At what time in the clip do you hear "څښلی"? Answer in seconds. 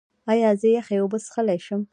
1.25-1.59